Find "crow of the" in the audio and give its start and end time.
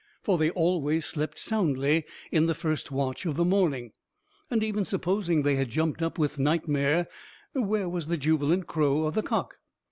8.65-9.21